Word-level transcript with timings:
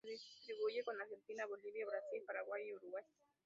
Se 0.03 0.07
distribuye 0.07 0.83
por 0.83 0.99
Argentina, 0.99 1.45
Bolivia, 1.45 1.85
Brasil, 1.85 2.23
Paraguay 2.25 2.67
y 2.67 2.73
Uruguay. 2.73 3.03